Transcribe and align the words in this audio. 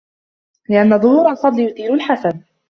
لِأَنَّ 0.69 0.97
ظُهُورَ 0.99 1.31
الْفَضْلِ 1.31 1.59
يُثِيرُ 1.59 1.93
الْحَسَدَ 1.93 2.41